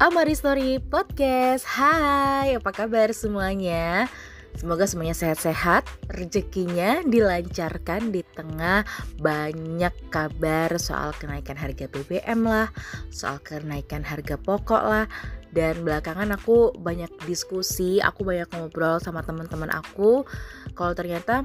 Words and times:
Amari 0.00 0.32
Story 0.32 0.80
Podcast. 0.80 1.68
Hai, 1.76 2.56
apa 2.56 2.72
kabar 2.72 3.12
semuanya? 3.12 4.08
Semoga 4.56 4.88
semuanya 4.88 5.12
sehat-sehat, 5.12 5.84
rezekinya 6.08 7.04
dilancarkan 7.04 8.08
di 8.08 8.24
tengah 8.32 8.88
banyak 9.20 9.92
kabar 10.08 10.72
soal 10.80 11.12
kenaikan 11.20 11.52
harga 11.52 11.84
BBM 11.92 12.48
lah, 12.48 12.72
soal 13.12 13.44
kenaikan 13.44 14.00
harga 14.00 14.40
pokok 14.40 14.80
lah, 14.80 15.04
dan 15.52 15.84
belakangan 15.84 16.32
aku 16.32 16.72
banyak 16.80 17.12
diskusi, 17.28 18.00
aku 18.00 18.24
banyak 18.24 18.48
ngobrol 18.56 19.04
sama 19.04 19.20
teman-teman 19.20 19.68
aku, 19.68 20.24
kalau 20.72 20.96
ternyata 20.96 21.44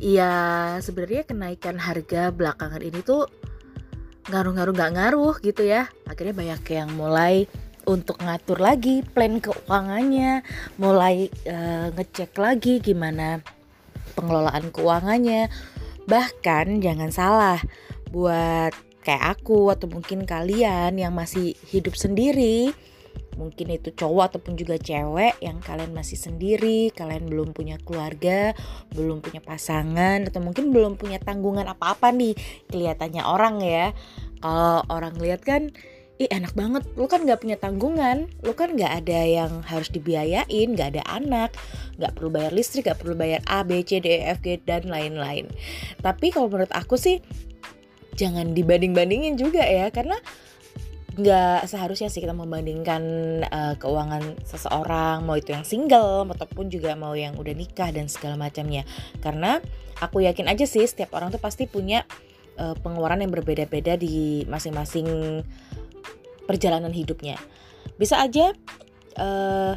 ya 0.00 0.32
sebenarnya 0.80 1.28
kenaikan 1.28 1.76
harga 1.76 2.32
belakangan 2.32 2.80
ini 2.80 3.04
tuh 3.04 3.28
ngaruh-ngaruh 4.32 4.72
nggak 4.72 4.92
ngaruh 4.96 5.36
gitu 5.44 5.68
ya, 5.68 5.84
akhirnya 6.08 6.32
banyak 6.32 6.64
yang 6.72 6.88
mulai 6.96 7.44
untuk 7.86 8.20
ngatur 8.20 8.60
lagi 8.60 9.04
plan 9.04 9.40
keuangannya, 9.40 10.44
mulai 10.80 11.28
uh, 11.48 11.92
ngecek 11.94 12.36
lagi 12.36 12.80
gimana 12.80 13.40
pengelolaan 14.16 14.72
keuangannya. 14.72 15.52
Bahkan 16.04 16.84
jangan 16.84 17.10
salah 17.12 17.60
buat 18.12 18.72
kayak 19.04 19.40
aku 19.40 19.68
atau 19.68 19.88
mungkin 19.88 20.24
kalian 20.24 20.96
yang 20.96 21.12
masih 21.12 21.52
hidup 21.68 21.92
sendiri, 21.92 22.72
mungkin 23.36 23.74
itu 23.74 23.92
cowok 23.92 24.32
ataupun 24.32 24.54
juga 24.54 24.78
cewek 24.78 25.42
yang 25.42 25.60
kalian 25.60 25.92
masih 25.92 26.16
sendiri, 26.16 26.88
kalian 26.94 27.26
belum 27.28 27.52
punya 27.52 27.76
keluarga, 27.82 28.54
belum 28.94 29.20
punya 29.20 29.42
pasangan 29.42 30.24
atau 30.24 30.40
mungkin 30.40 30.70
belum 30.70 30.96
punya 30.96 31.18
tanggungan 31.20 31.66
apa-apa 31.68 32.14
nih 32.14 32.32
kelihatannya 32.70 33.22
orang 33.26 33.60
ya. 33.60 33.92
Kalau 34.40 34.84
orang 34.92 35.16
lihat 35.20 35.40
kan 35.44 35.72
ih 36.24 36.30
enak 36.32 36.56
banget. 36.56 36.82
Lu 36.96 37.04
kan 37.04 37.28
nggak 37.28 37.44
punya 37.44 37.60
tanggungan. 37.60 38.32
Lu 38.40 38.56
kan 38.56 38.72
nggak 38.72 39.04
ada 39.04 39.20
yang 39.28 39.60
harus 39.68 39.92
dibiayain 39.92 40.72
nggak 40.72 40.96
ada 40.96 41.02
anak 41.04 41.52
nggak 42.00 42.16
perlu 42.16 42.32
bayar 42.32 42.50
listrik 42.50 42.88
nggak 42.88 42.98
perlu 43.04 43.14
bayar 43.14 43.44
A 43.46 43.62
B 43.62 43.84
C 43.84 44.00
D 44.00 44.24
E 44.24 44.32
F 44.32 44.40
G 44.40 44.58
dan 44.64 44.88
lain-lain. 44.88 45.46
Tapi 46.00 46.32
kalau 46.32 46.48
menurut 46.48 46.72
aku 46.72 46.96
sih 46.96 47.20
jangan 48.16 48.54
dibanding-bandingin 48.54 49.34
juga 49.34 49.62
ya 49.62 49.90
karena 49.90 50.14
nggak 51.14 51.70
seharusnya 51.70 52.10
sih 52.10 52.18
kita 52.18 52.34
membandingkan 52.34 53.02
uh, 53.46 53.78
keuangan 53.78 54.34
seseorang 54.42 55.22
mau 55.22 55.38
itu 55.38 55.54
yang 55.54 55.62
single 55.62 56.26
ataupun 56.26 56.66
juga 56.74 56.98
mau 56.98 57.14
yang 57.14 57.38
udah 57.38 57.54
nikah 57.54 57.94
dan 57.94 58.10
segala 58.10 58.34
macamnya. 58.34 58.82
Karena 59.22 59.62
aku 60.02 60.26
yakin 60.26 60.50
aja 60.50 60.66
sih 60.66 60.82
setiap 60.82 61.14
orang 61.14 61.30
tuh 61.30 61.38
pasti 61.38 61.70
punya 61.70 62.02
uh, 62.58 62.74
pengeluaran 62.82 63.22
yang 63.22 63.30
berbeda-beda 63.30 63.94
di 63.94 64.42
masing-masing 64.50 65.06
perjalanan 66.44 66.92
hidupnya. 66.92 67.40
Bisa 67.96 68.20
aja 68.20 68.52
uh, 69.20 69.74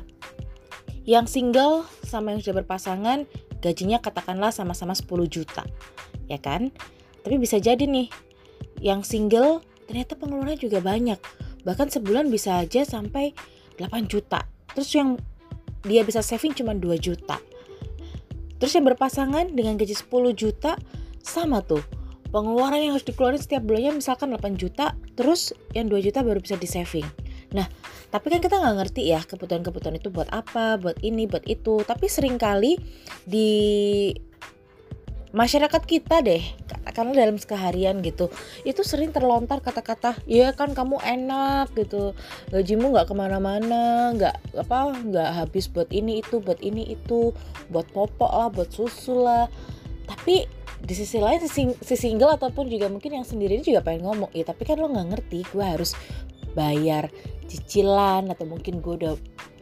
yang 1.07 1.25
single 1.25 1.87
sama 2.03 2.35
yang 2.35 2.43
sudah 2.43 2.63
berpasangan 2.63 3.23
gajinya 3.63 4.03
katakanlah 4.03 4.51
sama-sama 4.53 4.93
10 4.93 5.07
juta, 5.27 5.63
ya 6.27 6.37
kan? 6.37 6.69
Tapi 7.23 7.35
bisa 7.39 7.57
jadi 7.57 7.83
nih, 7.83 8.11
yang 8.83 9.01
single 9.01 9.63
ternyata 9.87 10.19
pengeluarannya 10.19 10.59
juga 10.59 10.83
banyak. 10.83 11.19
Bahkan 11.63 11.87
sebulan 11.91 12.31
bisa 12.31 12.63
aja 12.63 12.83
sampai 12.83 13.35
8 13.79 14.07
juta. 14.07 14.45
Terus 14.75 14.89
yang 14.93 15.17
dia 15.83 16.03
bisa 16.03 16.19
saving 16.19 16.53
cuma 16.55 16.75
2 16.75 16.95
juta. 16.99 17.39
Terus 18.57 18.73
yang 18.73 18.85
berpasangan 18.89 19.53
dengan 19.53 19.77
gaji 19.77 19.95
10 19.95 20.33
juta 20.33 20.75
sama 21.21 21.59
tuh 21.61 21.83
pengeluaran 22.31 22.79
yang 22.83 22.93
harus 22.95 23.07
dikeluarin 23.07 23.39
setiap 23.39 23.63
bulannya 23.63 23.99
misalkan 23.99 24.31
8 24.31 24.59
juta 24.59 24.95
terus 25.17 25.51
yang 25.73 25.89
2 25.89 26.05
juta 26.05 26.21
baru 26.21 26.37
bisa 26.37 26.55
di 26.55 26.69
saving 26.69 27.09
nah 27.51 27.65
tapi 28.07 28.31
kan 28.31 28.39
kita 28.39 28.55
nggak 28.63 28.75
ngerti 28.79 29.11
ya 29.11 29.19
kebutuhan-kebutuhan 29.19 29.99
itu 29.99 30.07
buat 30.07 30.31
apa 30.31 30.79
buat 30.79 30.95
ini 31.03 31.27
buat 31.27 31.43
itu. 31.43 31.83
Tapi 31.83 32.07
sering 32.07 32.39
kali 32.39 32.79
di 33.27 33.51
masyarakat 35.35 35.83
kita 35.83 36.23
deh 36.23 36.39
karena 36.95 37.13
dalam 37.13 37.35
keseharian 37.37 37.99
gitu 37.99 38.31
itu 38.63 38.81
sering 38.81 39.11
terlontar 39.13 39.59
kata-kata 39.59 40.15
ya 40.23 40.55
kan 40.55 40.71
kamu 40.71 41.03
enak 41.03 41.75
gitu. 41.75 42.15
Gajimu 42.47 42.95
nggak 42.95 43.11
ke 43.11 43.13
mana-mana 43.13 44.15
nggak 44.15 44.35
apa 44.55 44.77
nggak 45.03 45.29
habis 45.43 45.67
buat 45.67 45.91
ini 45.91 46.23
itu 46.23 46.39
buat 46.39 46.63
ini 46.63 46.95
itu 46.95 47.35
buat 47.67 47.85
popok 47.91 48.31
lah 48.31 48.47
buat 48.47 48.71
susu 48.71 49.19
lah. 49.19 49.51
Tapi 50.07 50.47
di 50.77 50.93
sisi 50.93 51.17
lain 51.17 51.41
si, 51.49 51.73
si 51.81 51.95
single 51.97 52.37
ataupun 52.37 52.69
juga 52.69 52.87
mungkin 52.87 53.17
yang 53.17 53.25
sendiri 53.25 53.59
juga 53.65 53.81
pengen 53.81 54.05
ngomong 54.05 54.31
ya 54.33 54.45
tapi 54.45 54.63
kan 54.63 54.77
lo 54.77 54.87
nggak 54.87 55.07
ngerti 55.13 55.39
gue 55.49 55.65
harus 55.65 55.97
bayar 56.57 57.13
cicilan 57.47 58.27
atau 58.27 58.43
mungkin 58.43 58.83
gue 58.83 58.93
udah 59.05 59.13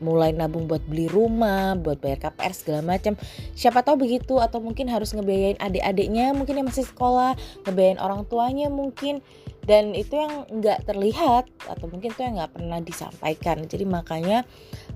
mulai 0.04 0.36
nabung 0.36 0.68
buat 0.68 0.84
beli 0.84 1.08
rumah, 1.08 1.78
buat 1.80 2.02
bayar 2.04 2.20
KPR 2.20 2.54
segala 2.56 2.82
macam. 2.84 3.14
Siapa 3.56 3.86
tahu 3.86 4.04
begitu 4.08 4.42
atau 4.44 4.60
mungkin 4.60 4.92
harus 4.92 5.16
ngebiayain 5.16 5.60
adik-adiknya 5.62 6.36
mungkin 6.36 6.60
yang 6.60 6.68
masih 6.68 6.84
sekolah, 6.84 7.38
ngebiayain 7.64 8.02
orang 8.02 8.28
tuanya 8.28 8.68
mungkin. 8.68 9.24
Dan 9.66 9.98
itu 9.98 10.14
yang 10.14 10.46
nggak 10.46 10.86
terlihat 10.86 11.50
atau 11.66 11.90
mungkin 11.90 12.14
itu 12.14 12.22
yang 12.22 12.38
nggak 12.38 12.54
pernah 12.54 12.78
disampaikan. 12.86 13.66
Jadi 13.66 13.82
makanya 13.82 14.46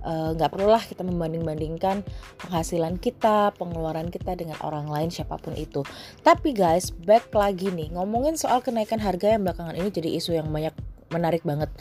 eh, 0.05 0.29
nggak 0.37 0.45
uh, 0.45 0.53
perlulah 0.53 0.83
kita 0.85 1.01
membanding-bandingkan 1.01 2.05
penghasilan 2.37 3.01
kita 3.01 3.49
pengeluaran 3.57 4.13
kita 4.13 4.37
dengan 4.37 4.61
orang 4.61 4.85
lain 4.85 5.09
siapa 5.09 5.41
pun 5.41 5.57
itu. 5.57 5.81
Tapi 6.21 6.53
guys 6.53 6.93
back 6.93 7.33
lagi 7.33 7.73
nih 7.73 7.97
ngomongin 7.97 8.37
soal 8.37 8.61
kenaikan 8.61 9.01
harga 9.01 9.33
yang 9.33 9.41
belakangan 9.41 9.73
ini 9.73 9.89
jadi 9.89 10.09
isu 10.21 10.37
yang 10.37 10.53
banyak 10.53 10.75
menarik 11.09 11.41
banget 11.41 11.73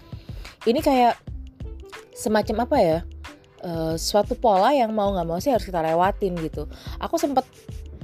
ini 0.68 0.84
kayak 0.84 1.16
semacam 2.12 2.68
apa 2.68 2.76
ya 2.82 2.98
uh, 3.64 3.94
suatu 3.96 4.34
pola 4.36 4.74
yang 4.74 4.92
mau 4.92 5.10
nggak 5.14 5.26
mau 5.26 5.38
sih 5.40 5.50
harus 5.50 5.66
kita 5.66 5.80
lewatin 5.82 6.36
gitu. 6.42 6.66
Aku 7.00 7.16
sempat 7.16 7.46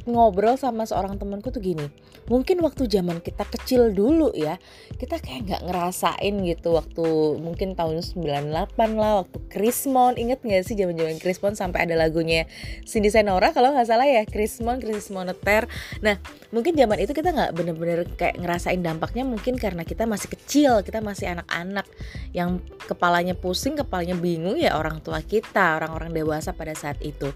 ngobrol 0.04 0.56
sama 0.60 0.84
seorang 0.84 1.16
temanku 1.16 1.48
tuh 1.48 1.64
gini 1.64 1.88
mungkin 2.24 2.64
waktu 2.64 2.88
zaman 2.88 3.20
kita 3.20 3.44
kecil 3.44 3.92
dulu 3.92 4.32
ya 4.32 4.56
kita 4.96 5.20
kayak 5.20 5.44
nggak 5.44 5.62
ngerasain 5.68 6.34
gitu 6.48 6.72
waktu 6.72 7.04
mungkin 7.36 7.76
tahun 7.76 8.00
98 8.00 8.74
lah 8.96 9.24
waktu 9.24 9.38
Krismon. 9.52 10.16
Inget 10.16 10.40
nggak 10.40 10.64
sih 10.64 10.74
zaman 10.78 10.96
zaman 10.96 11.16
Krismon 11.20 11.54
sampai 11.54 11.84
ada 11.84 11.94
lagunya 11.98 12.48
Cindy 12.88 13.12
Senora? 13.12 13.52
Kalau 13.52 13.76
nggak 13.76 13.88
salah 13.88 14.08
ya 14.08 14.24
Krismon 14.24 14.80
Krisis 14.80 15.12
Moneter 15.12 15.68
nah 16.00 16.16
mungkin 16.48 16.72
zaman 16.76 16.96
itu 17.00 17.12
kita 17.12 17.34
nggak 17.34 17.52
bener-bener 17.52 18.08
kayak 18.16 18.40
ngerasain 18.40 18.80
dampaknya 18.80 19.28
mungkin 19.28 19.60
karena 19.60 19.84
kita 19.84 20.08
masih 20.08 20.32
kecil 20.32 20.80
kita 20.80 21.04
masih 21.04 21.28
anak-anak 21.36 21.84
yang 22.32 22.62
kepalanya 22.88 23.36
pusing 23.36 23.76
kepalanya 23.76 24.16
bingung 24.16 24.56
ya 24.56 24.76
orang 24.80 25.04
tua 25.04 25.20
kita 25.20 25.76
orang-orang 25.76 26.16
dewasa 26.16 26.56
pada 26.56 26.72
saat 26.72 26.96
itu. 27.04 27.28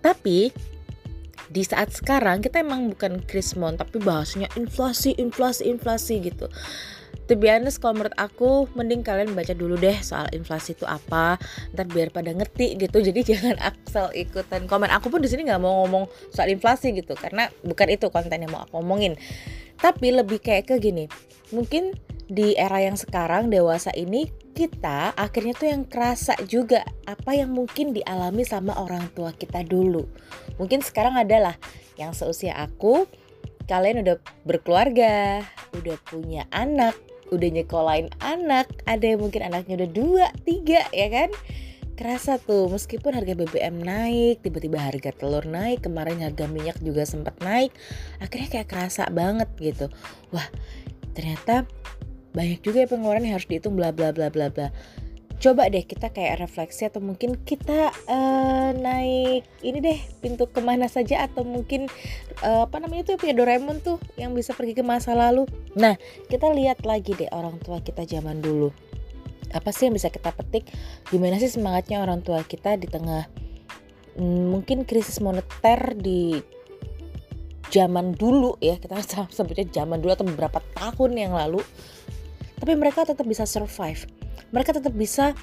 Tapi 0.00 0.52
di 1.54 1.62
saat 1.62 1.94
sekarang 1.94 2.42
kita 2.42 2.66
emang 2.66 2.90
bukan 2.90 3.22
krismon 3.22 3.78
tapi 3.78 4.02
bahasanya 4.02 4.50
inflasi 4.58 5.14
inflasi 5.14 5.70
inflasi 5.70 6.18
gitu 6.18 6.50
To 7.24 7.40
be 7.40 7.48
honest, 7.48 7.80
kalau 7.80 7.96
menurut 7.96 8.12
aku 8.20 8.68
mending 8.76 9.00
kalian 9.00 9.32
baca 9.32 9.56
dulu 9.56 9.80
deh 9.80 9.96
soal 10.04 10.28
inflasi 10.36 10.76
itu 10.76 10.84
apa, 10.84 11.40
ntar 11.72 11.88
biar 11.88 12.12
pada 12.12 12.28
ngerti 12.36 12.76
gitu. 12.76 13.00
Jadi 13.00 13.24
jangan 13.32 13.56
asal 13.64 14.12
ikutan 14.12 14.68
komen. 14.68 14.92
Aku 14.92 15.08
pun 15.08 15.24
di 15.24 15.32
sini 15.32 15.48
nggak 15.48 15.62
mau 15.62 15.88
ngomong 15.88 16.04
soal 16.28 16.52
inflasi 16.52 16.92
gitu, 16.92 17.16
karena 17.16 17.48
bukan 17.64 17.88
itu 17.88 18.12
konten 18.12 18.44
yang 18.44 18.52
mau 18.52 18.68
aku 18.68 18.84
omongin. 18.84 19.16
Tapi 19.80 20.12
lebih 20.12 20.44
kayak 20.44 20.68
ke 20.68 20.76
gini, 20.76 21.08
mungkin 21.48 21.96
di 22.28 22.60
era 22.60 22.84
yang 22.84 23.00
sekarang 23.00 23.48
dewasa 23.48 23.88
ini 23.96 24.28
kita 24.54 25.12
akhirnya 25.18 25.52
tuh 25.58 25.68
yang 25.68 25.82
kerasa 25.84 26.38
juga 26.46 26.86
apa 27.04 27.34
yang 27.34 27.50
mungkin 27.50 27.90
dialami 27.90 28.46
sama 28.46 28.72
orang 28.78 29.10
tua 29.12 29.34
kita 29.34 29.66
dulu. 29.66 30.06
Mungkin 30.56 30.80
sekarang 30.80 31.18
adalah 31.18 31.58
yang 31.98 32.14
seusia 32.14 32.54
aku, 32.54 33.10
kalian 33.66 34.06
udah 34.06 34.16
berkeluarga, 34.46 35.42
udah 35.74 35.96
punya 36.06 36.46
anak, 36.54 36.94
udah 37.34 37.48
nyekolahin 37.50 38.08
anak, 38.22 38.70
ada 38.86 39.02
yang 39.02 39.20
mungkin 39.26 39.42
anaknya 39.42 39.84
udah 39.84 39.90
dua, 39.90 40.26
tiga 40.46 40.86
ya 40.94 41.10
kan? 41.10 41.34
Kerasa 41.94 42.42
tuh 42.42 42.66
meskipun 42.70 43.14
harga 43.14 43.38
BBM 43.38 43.78
naik, 43.78 44.42
tiba-tiba 44.42 44.82
harga 44.82 45.14
telur 45.14 45.46
naik, 45.46 45.86
kemarin 45.86 46.22
harga 46.22 46.50
minyak 46.50 46.78
juga 46.82 47.06
sempat 47.06 47.38
naik, 47.42 47.70
akhirnya 48.18 48.48
kayak 48.50 48.68
kerasa 48.70 49.06
banget 49.14 49.46
gitu. 49.62 49.86
Wah, 50.34 50.46
ternyata 51.14 51.70
banyak 52.34 52.60
juga 52.66 52.84
ya 52.84 52.88
pengeluaran 52.90 53.22
yang 53.22 53.38
harus 53.38 53.46
dihitung 53.46 53.78
bla 53.78 53.94
bla 53.94 54.10
bla 54.10 54.28
bla 54.28 54.50
bla. 54.50 54.68
Coba 55.38 55.66
deh 55.66 55.82
kita 55.82 56.14
kayak 56.14 56.46
refleksi 56.46 56.86
atau 56.86 57.02
mungkin 57.02 57.38
kita 57.42 57.90
uh, 58.06 58.70
naik 58.74 59.46
ini 59.66 59.78
deh 59.82 59.98
pintu 60.22 60.46
ke 60.46 60.62
mana 60.62 60.86
saja 60.86 61.26
atau 61.26 61.42
mungkin 61.42 61.90
uh, 62.42 62.66
apa 62.66 62.78
namanya 62.78 63.14
tuh 63.14 63.20
punya 63.20 63.34
Doraemon 63.34 63.82
tuh 63.82 63.98
yang 64.14 64.34
bisa 64.34 64.54
pergi 64.54 64.78
ke 64.78 64.82
masa 64.86 65.14
lalu. 65.14 65.46
Nah 65.78 65.98
kita 66.30 66.50
lihat 66.54 66.82
lagi 66.86 67.14
deh 67.14 67.30
orang 67.34 67.58
tua 67.62 67.82
kita 67.82 68.06
zaman 68.06 68.42
dulu. 68.42 68.70
Apa 69.54 69.70
sih 69.70 69.86
yang 69.90 69.94
bisa 69.94 70.10
kita 70.10 70.34
petik? 70.34 70.66
Gimana 71.10 71.38
sih 71.38 71.50
semangatnya 71.50 72.02
orang 72.02 72.22
tua 72.26 72.42
kita 72.42 72.74
di 72.74 72.90
tengah 72.90 73.26
mm, 74.18 74.50
mungkin 74.50 74.82
krisis 74.82 75.22
moneter 75.22 75.94
di 75.98 76.40
zaman 77.70 78.14
dulu 78.14 78.58
ya? 78.64 78.78
Kita 78.78 78.98
sebutnya 79.36 79.66
zaman 79.70 80.00
dulu 80.00 80.14
atau 80.14 80.26
beberapa 80.26 80.62
tahun 80.78 81.20
yang 81.20 81.34
lalu 81.34 81.60
tapi 82.58 82.72
mereka 82.78 83.06
tetap 83.06 83.26
bisa 83.26 83.44
survive. 83.48 84.06
Mereka 84.50 84.76
tetap 84.76 84.94
bisa 84.94 85.34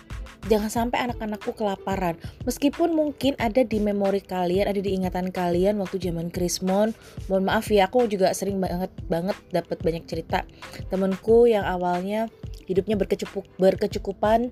jangan 0.50 0.72
sampai 0.72 1.12
anak-anakku 1.12 1.54
kelaparan. 1.54 2.18
Meskipun 2.48 2.96
mungkin 2.96 3.38
ada 3.38 3.62
di 3.62 3.78
memori 3.78 4.24
kalian 4.24 4.66
ada 4.66 4.80
di 4.80 4.96
ingatan 4.96 5.30
kalian 5.30 5.78
waktu 5.78 6.02
zaman 6.02 6.34
Krismon. 6.34 6.96
Mohon 7.28 7.44
maaf 7.46 7.70
ya 7.70 7.92
aku 7.92 8.08
juga 8.10 8.34
sering 8.34 8.58
banget 8.58 8.90
banget 9.06 9.38
dapat 9.54 9.78
banyak 9.84 10.04
cerita 10.10 10.48
temenku 10.90 11.46
yang 11.46 11.68
awalnya 11.68 12.32
hidupnya 12.66 12.98
berkecukup 12.98 13.46
berkecukupan. 13.60 14.50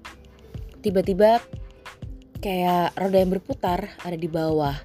Tiba-tiba 0.80 1.44
kayak 2.40 2.96
roda 2.96 3.18
yang 3.20 3.32
berputar 3.32 3.92
ada 4.04 4.18
di 4.18 4.28
bawah. 4.32 4.76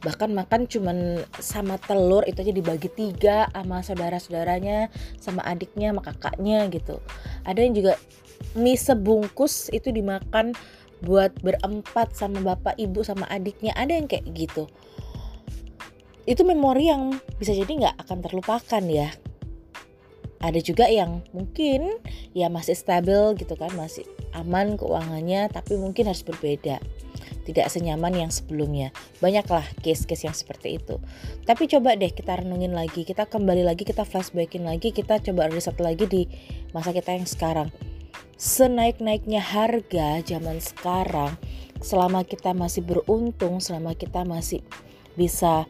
Bahkan 0.00 0.32
makan 0.32 0.64
cuman 0.64 1.20
sama 1.36 1.76
telur 1.76 2.24
itu 2.24 2.40
aja 2.40 2.54
dibagi 2.54 2.88
tiga 2.88 3.50
sama 3.52 3.84
saudara-saudaranya 3.84 4.88
sama 5.20 5.44
adiknya 5.44 5.92
sama 5.92 6.02
kakaknya 6.06 6.58
gitu. 6.72 7.02
Ada 7.44 7.60
yang 7.60 7.74
juga 7.76 8.00
mie 8.56 8.80
sebungkus 8.80 9.68
itu 9.74 9.92
dimakan 9.92 10.56
buat 11.04 11.36
berempat 11.44 12.16
sama 12.16 12.40
bapak 12.40 12.80
ibu 12.80 13.04
sama 13.04 13.28
adiknya. 13.28 13.76
Ada 13.76 13.92
yang 14.00 14.06
kayak 14.08 14.24
gitu. 14.32 14.64
Itu 16.24 16.48
memori 16.48 16.88
yang 16.88 17.20
bisa 17.36 17.52
jadi 17.52 17.68
nggak 17.68 17.96
akan 18.06 18.18
terlupakan 18.24 18.84
ya. 18.88 19.12
Ada 20.40 20.64
juga 20.64 20.88
yang 20.88 21.20
mungkin 21.36 22.00
ya 22.32 22.48
masih 22.48 22.72
stabil 22.72 23.36
gitu 23.36 23.52
kan 23.60 23.68
masih 23.76 24.08
aman 24.36 24.78
keuangannya 24.78 25.50
tapi 25.50 25.76
mungkin 25.78 26.10
harus 26.10 26.22
berbeda 26.22 26.78
tidak 27.50 27.72
senyaman 27.72 28.14
yang 28.14 28.30
sebelumnya. 28.30 28.94
Banyaklah 29.18 29.64
case-case 29.82 30.28
yang 30.28 30.36
seperti 30.36 30.78
itu. 30.78 31.02
Tapi 31.42 31.66
coba 31.66 31.96
deh 31.96 32.12
kita 32.12 32.38
renungin 32.38 32.70
lagi, 32.70 33.02
kita 33.02 33.26
kembali 33.26 33.66
lagi, 33.66 33.82
kita 33.82 34.06
flashbackin 34.06 34.62
lagi, 34.62 34.94
kita 34.94 35.18
coba 35.18 35.50
riset 35.50 35.74
lagi 35.82 36.06
di 36.06 36.22
masa 36.70 36.94
kita 36.94 37.16
yang 37.16 37.26
sekarang. 37.26 37.68
Senaik-naiknya 38.40 39.42
harga 39.42 40.22
zaman 40.24 40.62
sekarang, 40.62 41.36
selama 41.82 42.24
kita 42.24 42.56
masih 42.56 42.86
beruntung, 42.86 43.60
selama 43.60 43.92
kita 43.98 44.24
masih 44.24 44.64
bisa 45.18 45.68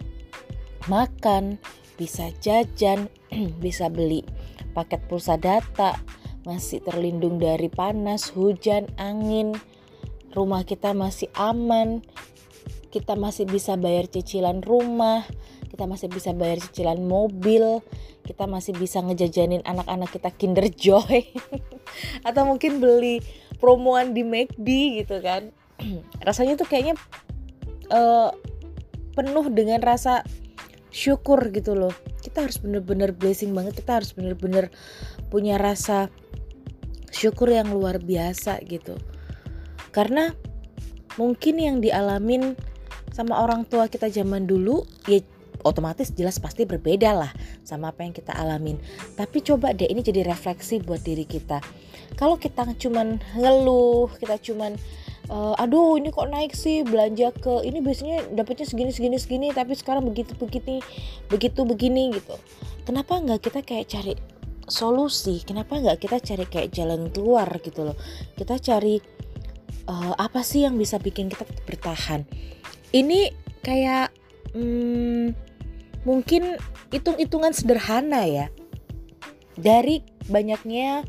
makan, 0.86 1.58
bisa 1.98 2.30
jajan, 2.44 3.10
bisa 3.64 3.90
beli 3.90 4.22
paket 4.70 5.02
pulsa 5.10 5.34
data, 5.34 5.98
masih 6.50 6.82
terlindung 6.82 7.38
dari 7.38 7.70
panas, 7.70 8.34
hujan, 8.34 8.90
angin, 8.98 9.54
rumah 10.34 10.66
kita 10.66 10.90
masih 10.90 11.30
aman, 11.38 12.02
kita 12.90 13.14
masih 13.14 13.46
bisa 13.46 13.78
bayar 13.78 14.10
cicilan 14.10 14.58
rumah, 14.66 15.22
kita 15.70 15.86
masih 15.86 16.10
bisa 16.10 16.34
bayar 16.34 16.58
cicilan 16.58 16.98
mobil, 17.06 17.86
kita 18.26 18.50
masih 18.50 18.74
bisa 18.74 18.98
ngejajanin 18.98 19.62
anak-anak 19.62 20.10
kita 20.10 20.34
Kinder 20.34 20.66
Joy. 20.66 21.30
Atau 22.26 22.42
mungkin 22.50 22.82
beli 22.82 23.22
promoan 23.62 24.10
di 24.10 24.26
McD 24.26 24.66
gitu 25.06 25.22
kan. 25.22 25.54
Rasanya 26.26 26.58
tuh 26.58 26.66
kayaknya 26.66 26.98
uh, 27.94 28.34
penuh 29.14 29.46
dengan 29.54 29.78
rasa 29.82 30.26
syukur 30.90 31.54
gitu 31.54 31.78
loh. 31.78 31.94
Kita 32.20 32.46
harus 32.46 32.58
bener-bener 32.58 33.14
blessing 33.14 33.54
banget, 33.54 33.82
kita 33.82 34.02
harus 34.02 34.10
bener-bener 34.14 34.74
punya 35.30 35.56
rasa 35.56 36.10
syukur 37.20 37.52
yang 37.52 37.68
luar 37.68 38.00
biasa 38.00 38.64
gitu 38.64 38.96
karena 39.92 40.32
mungkin 41.20 41.60
yang 41.60 41.76
dialamin 41.84 42.56
sama 43.12 43.42
orang 43.44 43.68
tua 43.68 43.92
kita 43.92 44.08
zaman 44.08 44.48
dulu 44.48 44.88
ya 45.04 45.20
otomatis 45.64 46.12
jelas 46.16 46.40
pasti 46.40 46.64
berbeda 46.64 47.12
lah 47.12 47.30
sama 47.62 47.92
apa 47.92 48.04
yang 48.04 48.14
kita 48.16 48.32
alamin. 48.32 48.80
Tapi 49.16 49.44
coba 49.44 49.76
deh 49.76 49.88
ini 49.88 50.00
jadi 50.00 50.24
refleksi 50.24 50.80
buat 50.80 51.04
diri 51.04 51.28
kita. 51.28 51.60
Kalau 52.16 52.40
kita 52.40 52.64
cuman 52.76 53.20
ngeluh, 53.36 54.10
kita 54.16 54.40
cuman 54.40 54.76
uh, 55.30 55.54
aduh 55.60 56.00
ini 56.00 56.10
kok 56.10 56.28
naik 56.28 56.52
sih 56.56 56.82
belanja 56.82 57.32
ke 57.36 57.64
ini 57.64 57.84
biasanya 57.84 58.34
dapatnya 58.34 58.66
segini 58.66 58.90
segini 58.92 59.16
segini 59.20 59.48
tapi 59.54 59.76
sekarang 59.76 60.04
begitu 60.04 60.32
begitu 60.36 60.80
begitu 61.28 61.60
begini 61.64 62.16
gitu. 62.16 62.34
Kenapa 62.88 63.20
nggak 63.20 63.40
kita 63.44 63.60
kayak 63.62 63.86
cari 63.88 64.14
solusi? 64.70 65.42
Kenapa 65.44 65.76
nggak 65.76 65.98
kita 66.00 66.16
cari 66.22 66.46
kayak 66.46 66.70
jalan 66.72 67.10
keluar 67.10 67.46
gitu 67.60 67.86
loh? 67.90 67.98
Kita 68.38 68.56
cari 68.56 68.98
uh, 69.90 70.14
apa 70.14 70.40
sih 70.46 70.62
yang 70.62 70.78
bisa 70.78 71.02
bikin 71.02 71.26
kita 71.26 71.42
bertahan 71.66 72.22
ini 72.94 73.34
kayak 73.66 74.14
hmm, 74.54 75.34
mungkin 76.06 76.58
hitung-hitungan 76.90 77.54
sederhana 77.54 78.26
ya 78.26 78.46
dari 79.58 80.02
banyaknya 80.30 81.04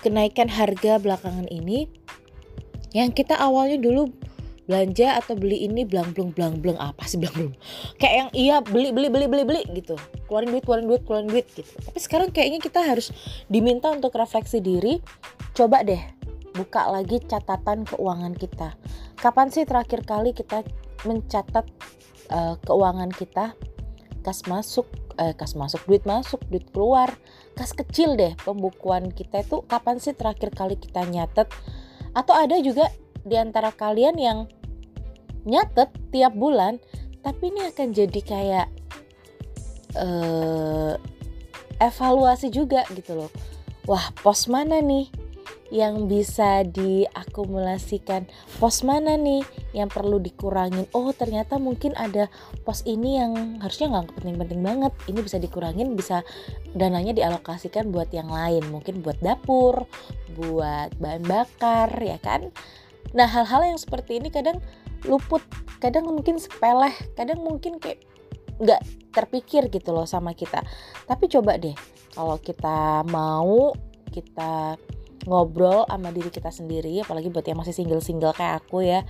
kenaikan 0.00 0.48
harga 0.48 0.96
belakangan 1.02 1.50
ini 1.50 1.90
yang 2.90 3.14
kita 3.14 3.36
awalnya 3.38 3.78
dulu 3.78 4.10
belanja 4.70 5.18
atau 5.18 5.34
beli 5.34 5.66
ini 5.66 5.82
belang 5.82 6.14
belang 6.14 6.30
belang 6.30 6.54
belang 6.62 6.78
apa 6.78 7.02
sih 7.10 7.18
belang 7.18 7.34
belang 7.34 7.54
kayak 7.98 8.14
yang 8.14 8.30
iya 8.38 8.56
beli 8.62 8.94
beli 8.94 9.10
beli 9.10 9.26
beli 9.26 9.42
beli 9.42 9.62
gitu 9.74 9.98
keluarin 10.30 10.54
duit 10.54 10.62
keluarin 10.62 10.86
duit 10.86 11.02
keluarin 11.02 11.26
duit 11.26 11.46
gitu 11.58 11.74
tapi 11.82 11.98
sekarang 11.98 12.30
kayaknya 12.30 12.62
kita 12.62 12.78
harus 12.78 13.10
diminta 13.50 13.90
untuk 13.90 14.14
refleksi 14.14 14.62
diri 14.62 15.02
coba 15.58 15.82
deh 15.82 16.20
buka 16.54 16.90
lagi 16.90 17.22
catatan 17.22 17.86
keuangan 17.86 18.34
kita. 18.34 18.74
Kapan 19.18 19.48
sih 19.52 19.64
terakhir 19.66 20.02
kali 20.02 20.34
kita 20.34 20.66
mencatat 21.06 21.66
uh, 22.32 22.54
keuangan 22.64 23.10
kita? 23.14 23.54
Kas 24.20 24.44
masuk, 24.44 24.84
eh, 25.16 25.32
kas 25.32 25.56
masuk, 25.56 25.80
duit 25.88 26.04
masuk, 26.04 26.44
duit 26.52 26.68
keluar, 26.76 27.08
kas 27.56 27.72
kecil 27.72 28.20
deh 28.20 28.36
pembukuan 28.44 29.08
kita 29.08 29.40
itu 29.40 29.64
kapan 29.64 29.96
sih 29.96 30.12
terakhir 30.12 30.52
kali 30.52 30.76
kita 30.76 31.08
nyatet? 31.08 31.48
Atau 32.12 32.36
ada 32.36 32.60
juga 32.60 32.92
di 33.24 33.40
antara 33.40 33.72
kalian 33.72 34.20
yang 34.20 34.38
nyatet 35.46 35.90
tiap 36.10 36.34
bulan, 36.36 36.80
tapi 37.20 37.52
ini 37.52 37.68
akan 37.68 37.88
jadi 37.92 38.20
kayak 38.20 38.68
uh, 39.96 40.94
evaluasi 41.80 42.52
juga 42.52 42.84
gitu 42.92 43.16
loh. 43.16 43.30
Wah, 43.88 44.12
pos 44.20 44.46
mana 44.46 44.84
nih 44.84 45.08
yang 45.70 46.10
bisa 46.10 46.66
diakumulasikan? 46.66 48.26
Pos 48.58 48.82
mana 48.82 49.14
nih 49.16 49.40
yang 49.72 49.86
perlu 49.86 50.18
dikurangin? 50.18 50.84
Oh 50.92 51.14
ternyata 51.14 51.56
mungkin 51.56 51.94
ada 51.96 52.26
pos 52.66 52.82
ini 52.84 53.16
yang 53.22 53.62
harusnya 53.62 53.88
nggak 53.88 54.18
penting-penting 54.18 54.60
banget. 54.60 54.92
Ini 55.06 55.20
bisa 55.22 55.38
dikurangin 55.38 55.94
bisa 55.94 56.26
dananya 56.74 57.14
dialokasikan 57.16 57.88
buat 57.94 58.10
yang 58.10 58.28
lain. 58.28 58.66
Mungkin 58.68 59.00
buat 59.00 59.18
dapur 59.22 59.86
buat 60.36 60.94
bahan 60.98 61.24
bakar 61.24 61.88
ya 61.98 62.18
kan? 62.18 62.50
Nah 63.16 63.26
hal-hal 63.26 63.74
yang 63.74 63.78
seperti 63.80 64.18
ini 64.22 64.30
kadang 64.30 64.58
luput. 65.06 65.44
Kadang 65.80 66.08
mungkin 66.08 66.36
sepeleh 66.36 66.92
kadang 67.16 67.40
mungkin 67.40 67.80
kayak 67.80 68.04
nggak 68.60 68.80
terpikir 69.16 69.72
gitu 69.72 69.96
loh 69.96 70.04
sama 70.04 70.36
kita. 70.36 70.60
Tapi 71.08 71.24
coba 71.32 71.56
deh 71.56 71.74
kalau 72.12 72.36
kita 72.36 73.06
mau 73.08 73.72
kita 74.10 74.76
ngobrol 75.28 75.84
sama 75.88 76.08
diri 76.10 76.32
kita 76.32 76.48
sendiri 76.48 77.04
apalagi 77.04 77.28
buat 77.28 77.44
yang 77.44 77.60
masih 77.60 77.76
single-single 77.76 78.36
kayak 78.36 78.64
aku 78.64 78.84
ya. 78.84 79.04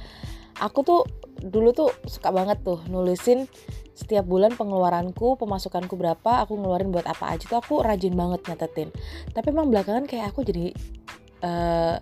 Aku 0.60 0.84
tuh 0.84 1.06
dulu 1.40 1.72
tuh 1.72 1.90
suka 2.04 2.30
banget 2.30 2.60
tuh 2.60 2.84
nulisin 2.86 3.48
setiap 3.96 4.24
bulan 4.24 4.56
pengeluaranku 4.56 5.36
pemasukanku 5.36 5.92
berapa 5.96 6.44
aku 6.44 6.56
ngeluarin 6.56 6.88
buat 6.88 7.04
apa 7.04 7.36
aja 7.36 7.44
tuh 7.44 7.58
aku 7.60 7.74
rajin 7.84 8.16
banget 8.16 8.40
nyatetin. 8.48 8.88
Tapi 9.34 9.46
emang 9.52 9.68
belakangan 9.68 10.08
kayak 10.08 10.32
aku 10.32 10.44
jadi 10.44 10.72
uh, 11.44 11.96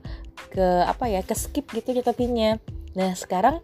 ke 0.49 0.67
apa 0.85 1.05
ya 1.07 1.21
ke 1.23 1.37
skip 1.37 1.69
gitu 1.71 1.93
nyatetinnya 1.95 2.59
nah 2.97 3.13
sekarang 3.15 3.61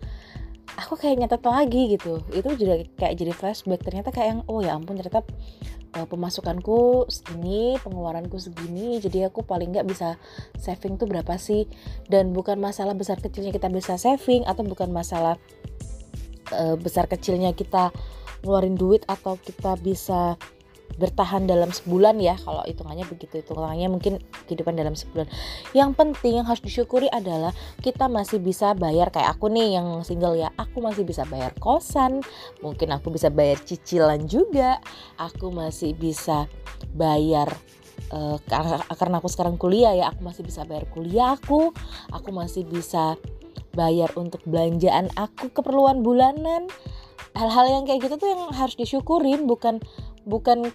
aku 0.78 0.98
kayak 0.98 1.16
nyatet 1.24 1.42
lagi 1.44 1.82
gitu. 1.96 2.22
Itu 2.34 2.54
juga 2.58 2.82
kayak 2.98 3.14
jadi 3.14 3.32
flashback. 3.34 3.80
Ternyata 3.84 4.10
kayak 4.10 4.28
yang 4.28 4.40
oh 4.50 4.60
ya 4.60 4.74
ampun 4.74 4.98
ternyata 4.98 5.22
uh, 5.94 6.06
pemasukanku 6.08 7.06
segini 7.06 7.78
pengeluaranku 7.80 8.36
segini 8.40 8.98
jadi 8.98 9.30
aku 9.30 9.46
paling 9.46 9.70
nggak 9.70 9.86
bisa 9.86 10.18
saving 10.58 10.98
tuh 10.98 11.06
berapa 11.06 11.34
sih? 11.38 11.68
Dan 12.10 12.34
bukan 12.34 12.58
masalah 12.58 12.96
besar 12.96 13.20
kecilnya 13.22 13.54
kita 13.54 13.70
bisa 13.70 13.94
saving 14.00 14.46
atau 14.48 14.66
bukan 14.66 14.90
masalah 14.90 15.38
uh, 16.54 16.76
besar 16.78 17.06
kecilnya 17.06 17.54
kita 17.54 17.94
ngeluarin 18.44 18.76
duit 18.76 19.02
atau 19.08 19.40
kita 19.40 19.80
bisa 19.80 20.36
bertahan 20.94 21.50
dalam 21.50 21.74
sebulan 21.74 22.22
ya 22.22 22.38
kalau 22.38 22.62
hitungannya 22.62 23.02
begitu. 23.08 23.42
Hitungannya 23.42 23.88
mungkin 23.90 24.22
kehidupan 24.46 24.78
dalam 24.78 24.94
sebulan. 24.94 25.26
Yang 25.74 25.90
penting 25.98 26.42
yang 26.42 26.46
harus 26.46 26.62
disyukuri 26.62 27.10
adalah 27.10 27.50
kita 27.82 28.06
masih 28.06 28.38
bisa 28.38 28.72
bayar 28.78 29.10
kayak 29.10 29.34
aku 29.34 29.50
nih 29.50 29.78
yang 29.80 30.06
single 30.06 30.38
ya 30.38 30.54
aku 30.54 30.78
masih 30.84 31.02
bisa 31.02 31.26
bayar 31.26 31.50
kosan 31.58 32.22
mungkin 32.62 32.94
aku 32.94 33.10
bisa 33.10 33.28
bayar 33.28 33.58
cicilan 33.62 34.26
juga 34.30 34.78
aku 35.18 35.50
masih 35.50 35.96
bisa 35.96 36.46
bayar 36.94 37.50
uh, 38.14 38.38
karena 38.94 39.18
aku 39.18 39.28
sekarang 39.30 39.56
kuliah 39.58 39.94
ya 39.94 40.10
aku 40.10 40.20
masih 40.24 40.42
bisa 40.46 40.62
bayar 40.66 40.86
kuliah 40.90 41.36
aku 41.36 41.70
aku 42.10 42.28
masih 42.30 42.66
bisa 42.66 43.18
bayar 43.74 44.14
untuk 44.14 44.40
belanjaan 44.46 45.10
aku 45.18 45.50
keperluan 45.50 46.00
bulanan. 46.06 46.70
Hal-hal 47.34 47.66
yang 47.66 47.82
kayak 47.82 48.06
gitu 48.06 48.14
tuh 48.14 48.30
yang 48.30 48.42
harus 48.54 48.78
disyukurin 48.78 49.50
bukan 49.50 49.82
bukan 50.25 50.73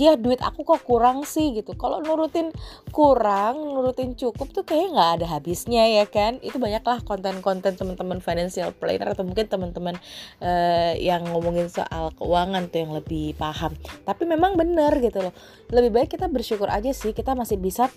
ya 0.00 0.16
duit 0.16 0.40
aku 0.40 0.64
kok 0.64 0.84
kurang 0.84 1.24
sih? 1.28 1.52
gitu. 1.52 1.76
Kalau 1.76 2.00
nurutin 2.00 2.52
kurang 2.92 3.76
nurutin 3.76 4.16
cukup 4.16 4.52
tuh 4.52 4.64
kayaknya 4.64 4.88
nggak 4.96 5.10
ada 5.20 5.26
habisnya 5.36 5.84
ya 5.88 6.04
kan? 6.08 6.40
Itu 6.40 6.56
banyaklah 6.56 7.04
konten-konten 7.04 7.76
teman-teman 7.76 8.24
financial 8.24 8.72
planner 8.72 9.12
atau 9.12 9.24
mungkin 9.26 9.46
teman-teman 9.48 9.94
uh, 10.40 10.92
yang 10.96 11.24
ngomongin 11.28 11.68
soal 11.68 12.12
keuangan 12.16 12.68
tuh 12.72 12.78
yang 12.84 12.92
lebih 12.96 13.36
paham. 13.36 13.76
Tapi 14.04 14.22
memang 14.24 14.56
benar 14.56 14.96
gitu 15.00 15.20
loh. 15.20 15.34
Lebih 15.72 15.90
baik 15.92 16.08
kita 16.16 16.28
bersyukur 16.28 16.68
aja 16.68 16.92
sih 16.92 17.12
kita 17.12 17.36
masih 17.36 17.60
bisa 17.60 17.92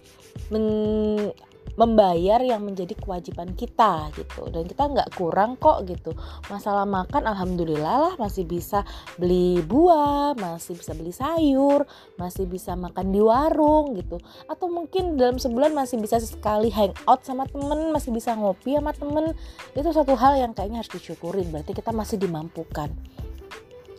men 0.52 1.32
membayar 1.76 2.40
yang 2.40 2.64
menjadi 2.64 2.94
kewajiban 2.96 3.58
kita 3.58 4.14
gitu. 4.16 4.48
Dan 4.54 4.70
kita 4.70 4.88
nggak 4.88 5.10
kurang 5.18 5.60
kok 5.60 5.84
gitu. 5.90 6.16
Masalah 6.48 6.88
makan 6.88 7.28
alhamdulillah 7.28 7.96
lah 8.10 8.14
masih 8.16 8.48
bisa 8.48 8.88
beli 9.20 9.60
buah 9.66 10.38
masih 10.38 10.78
bisa 10.78 10.96
beli 10.96 11.12
sayur 11.12 11.84
masih 12.16 12.48
bisa 12.48 12.78
makan 12.78 13.12
di 13.12 13.20
warung 13.20 13.98
gitu. 13.98 14.22
Atau 14.48 14.72
mungkin 14.72 15.20
dalam 15.20 15.42
sebulan 15.42 15.76
masih 15.76 16.00
bisa 16.00 16.22
sekali 16.24 16.72
hangout 16.72 17.26
sama 17.28 17.44
temen 17.50 17.92
masih 17.92 18.16
bisa 18.16 18.38
ngopi 18.38 18.80
sama 18.80 18.96
temen. 18.96 19.36
Itu 19.76 19.92
satu 19.92 20.16
hal 20.16 20.40
yang 20.40 20.56
kayaknya 20.56 20.80
harus 20.86 20.94
disyukurin. 20.96 21.52
Berarti 21.52 21.76
kita 21.76 21.92
masih 21.92 22.16
dimampukan. 22.22 22.94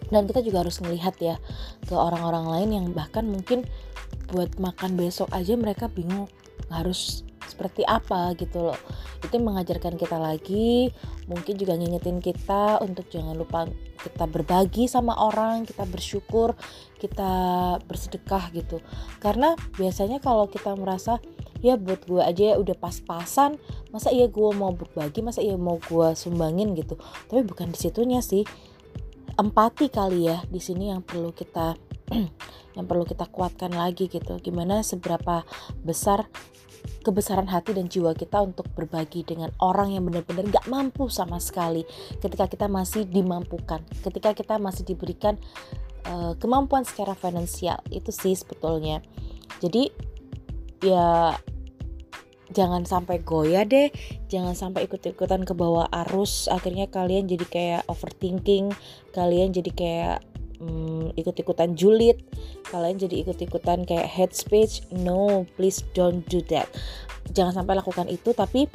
Dan 0.06 0.22
kita 0.30 0.38
juga 0.38 0.62
harus 0.62 0.78
melihat 0.78 1.18
ya 1.18 1.36
ke 1.82 1.94
orang-orang 1.94 2.46
lain 2.46 2.68
yang 2.78 2.86
bahkan 2.94 3.26
mungkin 3.26 3.66
buat 4.30 4.54
makan 4.58 4.94
besok 4.94 5.26
aja 5.34 5.58
mereka 5.58 5.90
bingung 5.90 6.30
harus 6.70 7.26
seperti 7.46 7.86
apa 7.86 8.34
gitu 8.36 8.70
loh. 8.70 8.78
Itu 9.22 9.38
mengajarkan 9.40 9.96
kita 9.96 10.18
lagi 10.18 10.90
mungkin 11.26 11.54
juga 11.58 11.74
ngingetin 11.74 12.22
kita 12.22 12.78
untuk 12.82 13.10
jangan 13.10 13.34
lupa 13.34 13.66
kita 13.98 14.30
berbagi 14.30 14.86
sama 14.86 15.18
orang 15.18 15.66
kita 15.66 15.82
bersyukur 15.88 16.54
kita 17.00 17.32
bersedekah 17.86 18.50
gitu. 18.54 18.78
Karena 19.18 19.58
biasanya 19.78 20.22
kalau 20.22 20.46
kita 20.46 20.74
merasa 20.78 21.18
ya 21.64 21.74
buat 21.80 22.04
gue 22.04 22.22
aja 22.22 22.54
ya 22.54 22.56
udah 22.60 22.76
pas-pasan 22.76 23.56
masa 23.90 24.12
iya 24.12 24.28
gue 24.28 24.50
mau 24.52 24.70
berbagi 24.70 25.24
masa 25.24 25.40
iya 25.40 25.56
mau 25.56 25.80
gue 25.80 26.14
sumbangin? 26.14 26.76
gitu. 26.76 27.00
Tapi 27.28 27.42
bukan 27.42 27.72
di 27.72 27.78
situnya 27.78 28.20
sih. 28.20 28.44
Empati 29.36 29.92
kali 29.92 30.32
ya 30.32 30.40
di 30.48 30.60
sini 30.62 30.88
yang 30.88 31.04
perlu 31.04 31.28
kita 31.28 31.76
yang 32.76 32.84
perlu 32.88 33.04
kita 33.04 33.28
kuatkan 33.28 33.72
lagi 33.72 34.08
gitu. 34.08 34.40
Gimana 34.40 34.80
seberapa 34.80 35.44
besar 35.84 36.28
kebesaran 37.06 37.46
hati 37.46 37.70
dan 37.70 37.86
jiwa 37.86 38.18
kita 38.18 38.42
untuk 38.42 38.66
berbagi 38.74 39.22
dengan 39.22 39.54
orang 39.62 39.94
yang 39.94 40.02
benar-benar 40.02 40.50
gak 40.50 40.66
mampu 40.66 41.06
sama 41.06 41.38
sekali 41.38 41.86
ketika 42.18 42.50
kita 42.50 42.66
masih 42.66 43.06
dimampukan 43.06 43.78
ketika 44.02 44.34
kita 44.34 44.58
masih 44.58 44.82
diberikan 44.82 45.38
uh, 46.10 46.32
kemampuan 46.38 46.86
secara 46.86 47.14
finansial. 47.14 47.78
Itu 47.90 48.10
sih 48.14 48.34
sebetulnya. 48.34 49.02
Jadi 49.62 49.90
ya 50.84 51.34
jangan 52.46 52.86
sampai 52.86 53.26
goyah 53.26 53.66
deh 53.66 53.90
jangan 54.30 54.54
sampai 54.54 54.86
ikut-ikutan 54.86 55.42
ke 55.42 55.52
bawah 55.54 55.90
arus. 56.06 56.46
Akhirnya 56.50 56.86
kalian 56.86 57.26
jadi 57.26 57.46
kayak 57.46 57.82
overthinking 57.90 58.70
kalian 59.10 59.50
jadi 59.50 59.70
kayak 59.74 60.18
hmm, 60.58 61.16
ikut-ikutan 61.16 61.76
julid. 61.78 62.20
Kalian 62.68 62.96
jadi 63.00 63.24
ikut-ikutan 63.26 63.84
kayak 63.86 64.08
head 64.08 64.32
speech 64.32 64.84
no 64.92 65.44
please 65.56 65.84
don't 65.94 66.24
do 66.28 66.42
that. 66.50 66.68
Jangan 67.32 67.62
sampai 67.62 67.78
lakukan 67.78 68.06
itu 68.08 68.32
tapi 68.32 68.66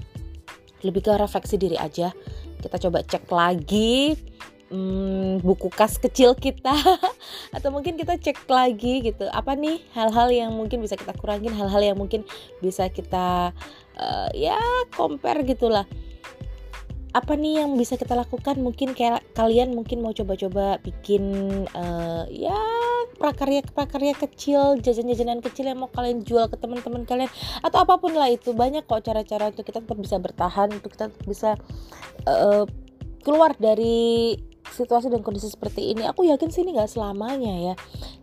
lebih 0.81 1.01
ke 1.05 1.11
refleksi 1.17 1.57
diri 1.57 1.77
aja. 1.77 2.13
Kita 2.61 2.77
coba 2.77 3.01
cek 3.01 3.25
lagi 3.29 4.17
hmm, 4.71 5.43
buku 5.43 5.67
kas 5.69 5.99
kecil 5.99 6.33
kita. 6.33 6.73
Atau 7.55 7.69
mungkin 7.69 7.99
kita 7.99 8.17
cek 8.17 8.47
lagi 8.47 9.05
gitu. 9.05 9.27
Apa 9.29 9.53
nih 9.53 9.83
hal-hal 9.93 10.31
yang 10.31 10.51
mungkin 10.55 10.81
bisa 10.81 10.95
kita 10.95 11.13
kurangin? 11.17 11.53
Hal-hal 11.53 11.81
yang 11.93 11.97
mungkin 11.99 12.25
bisa 12.63 12.87
kita 12.87 13.51
uh, 13.99 14.29
ya 14.33 14.57
compare 14.95 15.43
gitulah 15.43 15.85
apa 17.11 17.35
nih 17.35 17.63
yang 17.63 17.75
bisa 17.75 17.99
kita 17.99 18.15
lakukan? 18.15 18.55
Mungkin 18.59 18.95
kayak 18.95 19.35
kalian 19.35 19.75
mungkin 19.75 19.99
mau 19.99 20.15
coba-coba 20.15 20.79
bikin 20.79 21.23
uh, 21.75 22.23
ya 22.31 22.55
prakarya 23.19 23.67
prakarya 23.67 24.15
kecil 24.15 24.79
jajan-jajanan 24.79 25.43
kecil 25.43 25.67
yang 25.67 25.83
mau 25.83 25.91
kalian 25.91 26.23
jual 26.23 26.47
ke 26.47 26.55
teman-teman 26.55 27.03
kalian 27.03 27.27
atau 27.59 27.83
apa 27.83 27.99
pun 27.99 28.15
lah 28.15 28.31
itu. 28.31 28.55
Banyak 28.55 28.87
kok 28.87 29.03
cara-cara 29.03 29.51
untuk 29.51 29.67
kita 29.67 29.83
tetap 29.83 29.99
bisa 29.99 30.17
bertahan 30.23 30.71
untuk 30.71 30.95
kita 30.95 31.11
bisa 31.27 31.59
uh, 32.27 32.63
keluar 33.27 33.53
dari 33.59 34.39
situasi 34.71 35.11
dan 35.11 35.19
kondisi 35.19 35.51
seperti 35.51 35.91
ini. 35.91 36.07
Aku 36.07 36.23
yakin 36.23 36.47
sih 36.47 36.63
ini 36.63 36.79
nggak 36.79 36.95
selamanya 36.95 37.53
ya. 37.59 37.73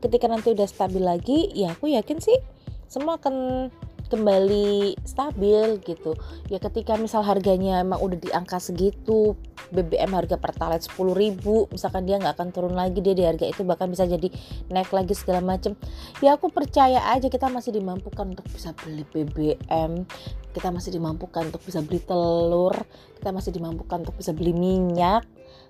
Ketika 0.01 0.33
nanti 0.33 0.57
udah 0.57 0.65
stabil 0.65 1.05
lagi 1.05 1.53
ya 1.53 1.77
aku 1.77 1.93
yakin 1.93 2.25
sih 2.25 2.41
semua 2.89 3.21
akan 3.21 3.69
kembali 4.09 4.97
stabil 5.05 5.79
gitu. 5.85 6.17
Ya 6.49 6.59
ketika 6.59 6.97
misal 6.97 7.23
harganya 7.23 7.85
emang 7.85 8.01
udah 8.01 8.19
di 8.19 8.33
angka 8.33 8.59
segitu 8.59 9.37
BBM 9.69 10.17
harga 10.17 10.41
pertalite 10.41 10.89
10 10.89 11.13
ribu 11.13 11.69
misalkan 11.69 12.09
dia 12.09 12.17
nggak 12.17 12.41
akan 12.41 12.49
turun 12.51 12.75
lagi 12.75 13.05
dia 13.05 13.13
di 13.13 13.23
harga 13.23 13.45
itu 13.45 13.63
bahkan 13.69 13.93
bisa 13.93 14.09
jadi 14.09 14.33
naik 14.73 14.91
lagi 14.91 15.13
segala 15.13 15.45
macem. 15.45 15.77
Ya 16.25 16.35
aku 16.35 16.49
percaya 16.49 17.05
aja 17.13 17.29
kita 17.29 17.53
masih 17.53 17.77
dimampukan 17.77 18.33
untuk 18.33 18.49
bisa 18.49 18.73
beli 18.73 19.05
BBM 19.05 20.09
kita 20.57 20.75
masih 20.75 20.91
dimampukan 20.97 21.53
untuk 21.53 21.63
bisa 21.63 21.85
beli 21.85 22.01
telur 22.03 22.75
kita 23.21 23.31
masih 23.31 23.53
dimampukan 23.53 24.03
untuk 24.03 24.17
bisa 24.17 24.33
beli 24.33 24.57
minyak. 24.57 25.29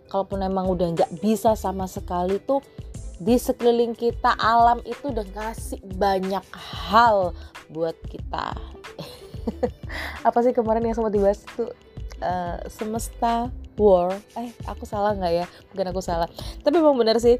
Kalaupun 0.09 0.40
emang 0.40 0.73
udah 0.73 0.88
nggak 0.97 1.21
bisa 1.21 1.52
sama 1.52 1.85
sekali 1.85 2.40
tuh 2.40 2.64
di 3.18 3.34
sekeliling 3.34 3.98
kita 3.98 4.38
alam 4.38 4.78
itu 4.87 5.10
udah 5.10 5.26
ngasih 5.34 5.82
banyak 5.98 6.44
hal 6.54 7.34
buat 7.70 7.98
kita. 8.06 8.54
Apa 10.28 10.38
sih 10.46 10.54
kemarin 10.54 10.87
yang 10.87 10.94
sempat 10.94 11.12
dibahas 11.14 11.42
itu? 11.42 11.66
Uh, 12.18 12.58
semesta 12.66 13.46
war. 13.78 14.10
Eh 14.34 14.50
aku 14.66 14.82
salah 14.82 15.14
nggak 15.14 15.32
ya? 15.34 15.46
Mungkin 15.70 15.87
aku 15.94 16.02
salah. 16.02 16.26
Tapi 16.66 16.75
memang 16.75 16.98
benar 16.98 17.22
sih. 17.22 17.38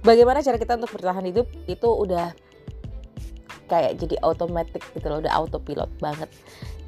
Bagaimana 0.00 0.40
cara 0.40 0.56
kita 0.56 0.80
untuk 0.80 0.96
bertahan 0.96 1.20
hidup 1.28 1.44
itu 1.68 1.84
udah 1.84 2.32
kayak 3.68 4.00
jadi 4.00 4.16
otomatis 4.24 4.80
gitu 4.96 5.06
loh 5.12 5.20
udah 5.20 5.32
autopilot 5.36 5.92
banget. 6.00 6.32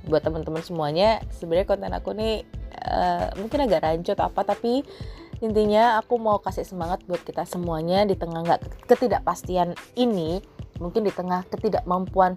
Buat 0.09 0.25
teman-teman 0.25 0.65
semuanya 0.65 1.21
sebenarnya 1.37 1.69
konten 1.69 1.93
aku 1.93 2.17
nih 2.17 2.49
uh, 2.89 3.29
mungkin 3.37 3.69
agak 3.69 3.85
rancu 3.85 4.17
atau 4.17 4.33
apa 4.33 4.41
tapi 4.57 4.81
intinya 5.41 5.97
aku 5.97 6.21
mau 6.21 6.37
kasih 6.41 6.69
semangat 6.69 7.01
buat 7.09 7.25
kita 7.25 7.49
semuanya 7.49 8.05
di 8.05 8.17
tengah 8.17 8.45
nggak 8.45 8.89
ketidakpastian 8.89 9.73
ini 9.97 10.45
mungkin 10.81 11.05
di 11.05 11.13
tengah 11.13 11.45
ketidakmampuan 11.49 12.37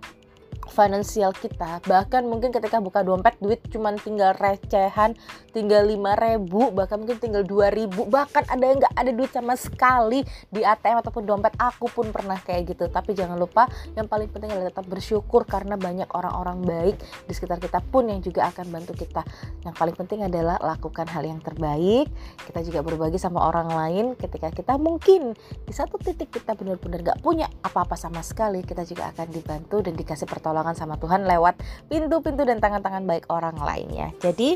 finansial 0.71 1.35
kita 1.35 1.83
bahkan 1.85 2.23
mungkin 2.23 2.55
ketika 2.55 2.79
buka 2.79 3.03
dompet 3.03 3.35
duit 3.43 3.59
cuman 3.67 3.99
tinggal 3.99 4.31
recehan 4.37 5.17
tinggal 5.53 5.85
lima 5.85 6.15
ribu 6.15 6.73
bahkan 6.73 6.97
mungkin 6.97 7.21
tinggal 7.21 7.45
dua 7.45 7.69
ribu 7.69 8.09
bahkan 8.09 8.41
ada 8.49 8.63
yang 8.63 8.77
nggak 8.81 8.95
ada 8.97 9.11
duit 9.13 9.31
sama 9.33 9.53
sekali 9.53 10.25
di 10.49 10.65
ATM 10.65 11.03
ataupun 11.05 11.23
dompet 11.25 11.53
aku 11.61 11.89
pun 11.91 12.09
pernah 12.09 12.37
kayak 12.41 12.73
gitu. 12.73 12.89
Tapi 12.89 13.13
jangan 13.13 13.37
lupa 13.37 13.69
yang 13.93 14.09
paling 14.09 14.29
penting 14.31 14.53
adalah 14.53 14.73
tetap 14.73 14.85
bersyukur 14.89 15.45
karena 15.45 15.77
banyak 15.77 16.09
orang-orang 16.13 16.61
baik 16.63 16.95
di 17.29 17.33
sekitar 17.33 17.61
kita 17.61 17.79
pun 17.81 18.09
yang 18.09 18.21
juga 18.21 18.49
akan 18.49 18.69
bantu 18.71 18.93
kita. 18.97 19.21
Yang 19.61 19.75
paling 19.77 19.95
penting 19.97 20.19
adalah 20.25 20.57
lakukan 20.61 21.05
hal 21.09 21.23
yang 21.25 21.41
terbaik. 21.41 22.09
Kita 22.45 22.59
juga 22.65 22.79
berbagi 22.81 23.17
sama 23.21 23.45
orang 23.45 23.69
lain 23.69 24.05
ketika 24.17 24.49
kita 24.49 24.77
mungkin 24.77 25.37
di 25.65 25.73
satu 25.73 25.97
titik 26.01 26.33
kita 26.33 26.57
benar-benar 26.57 27.13
gak 27.13 27.19
punya 27.21 27.49
apa-apa 27.61 27.97
sama 27.97 28.21
sekali 28.25 28.65
kita 28.65 28.85
juga 28.85 29.09
akan 29.13 29.27
dibantu 29.29 29.81
dan 29.81 29.93
dikasih 29.93 30.25
pertolongan 30.25 30.52
pertolongan 30.53 30.77
sama 30.77 31.01
Tuhan 31.01 31.25
lewat 31.25 31.57
pintu-pintu 31.89 32.45
dan 32.45 32.61
tangan-tangan 32.61 33.09
baik 33.09 33.25
orang 33.33 33.57
lainnya. 33.57 34.13
Jadi 34.21 34.53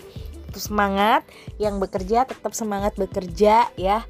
semangat 0.53 1.25
yang 1.57 1.81
bekerja 1.81 2.29
tetap 2.29 2.53
semangat 2.53 2.93
bekerja 3.01 3.65
ya 3.73 4.05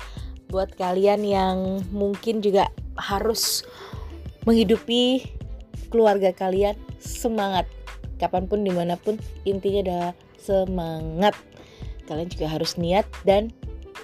buat 0.52 0.76
kalian 0.76 1.24
yang 1.24 1.80
mungkin 1.96 2.44
juga 2.44 2.68
harus 3.00 3.64
menghidupi 4.44 5.32
keluarga 5.88 6.36
kalian 6.36 6.76
semangat 7.00 7.64
kapan 8.20 8.52
pun 8.52 8.68
di 8.68 8.76
mana 8.76 9.00
pun 9.00 9.16
intinya 9.48 9.80
adalah 9.88 10.12
semangat 10.36 11.36
kalian 12.12 12.28
juga 12.28 12.52
harus 12.52 12.76
niat 12.76 13.08
dan 13.24 13.56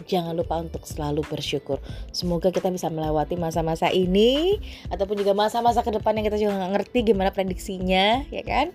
jangan 0.10 0.34
lupa 0.34 0.60
untuk 0.60 0.84
selalu 0.86 1.22
bersyukur. 1.28 1.78
Semoga 2.12 2.50
kita 2.50 2.70
bisa 2.70 2.90
melewati 2.90 3.38
masa-masa 3.40 3.90
ini 3.94 4.60
ataupun 4.90 5.20
juga 5.20 5.38
masa-masa 5.38 5.82
ke 5.86 5.92
depan 5.94 6.18
yang 6.18 6.26
kita 6.28 6.38
juga 6.40 6.54
nggak 6.58 6.72
ngerti 6.80 6.98
gimana 7.14 7.30
prediksinya, 7.30 8.26
ya 8.30 8.44
kan? 8.44 8.74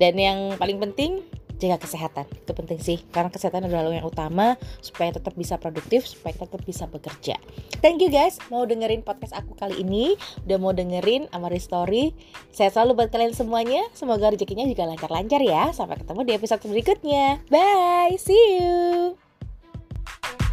Dan 0.00 0.16
yang 0.16 0.38
paling 0.56 0.80
penting 0.80 1.20
jaga 1.60 1.76
kesehatan. 1.84 2.24
Itu 2.32 2.56
penting 2.56 2.80
sih 2.80 2.98
karena 3.12 3.28
kesehatan 3.28 3.68
adalah 3.68 3.92
yang 3.92 4.08
utama 4.08 4.56
supaya 4.80 5.12
tetap 5.12 5.36
bisa 5.36 5.60
produktif 5.60 6.08
supaya 6.08 6.32
tetap 6.32 6.64
bisa 6.64 6.88
bekerja. 6.88 7.36
Thank 7.84 8.00
you 8.00 8.08
guys 8.08 8.40
mau 8.48 8.64
dengerin 8.64 9.04
podcast 9.04 9.36
aku 9.36 9.52
kali 9.54 9.84
ini 9.84 10.16
udah 10.48 10.58
mau 10.58 10.72
dengerin 10.72 11.28
Amari 11.36 11.60
Story. 11.60 12.16
Saya 12.50 12.72
selalu 12.72 13.04
buat 13.04 13.12
kalian 13.12 13.36
semuanya 13.36 13.84
semoga 13.92 14.32
rezekinya 14.32 14.64
juga 14.64 14.88
lancar-lancar 14.88 15.44
ya. 15.44 15.70
Sampai 15.76 16.00
ketemu 16.00 16.20
di 16.24 16.32
episode 16.32 16.64
berikutnya. 16.64 17.44
Bye 17.52 18.16
see 18.16 18.56
you 18.58 19.29
Thank 20.06 20.40
you. 20.42 20.49